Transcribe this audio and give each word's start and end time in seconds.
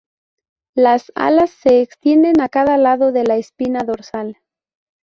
Las 0.73 1.11
"alas" 1.13 1.51
se 1.51 1.81
extienden 1.83 2.41
a 2.41 2.49
cada 2.49 2.75
lado 2.77 3.11
de 3.11 3.23
la 3.23 3.35
espina 3.35 3.83
dorsal. 3.83 4.39